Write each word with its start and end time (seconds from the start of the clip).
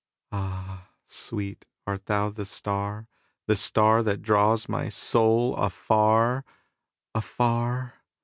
Ah, 0.31 0.89
sweet, 1.05 1.67
art 1.85 2.07
thou 2.07 2.31
the 2.31 2.43
star, 2.43 3.07
the 3.45 3.53
starThat 3.53 4.23
draws 4.23 4.67
my 4.67 4.89
soul 4.89 5.55
afar, 5.57 6.43
afar? 7.13 7.93